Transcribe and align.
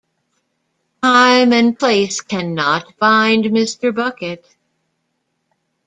Time 1.03 1.53
and 1.53 1.77
place 1.77 2.21
cannot 2.21 2.97
bind 2.97 3.43
Mr. 3.45 3.93
Bucket. 3.93 4.43